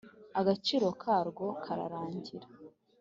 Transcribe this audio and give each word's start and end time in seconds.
agaciro 0.39 0.87
karwo 1.01 1.47
kararangira 1.63 2.47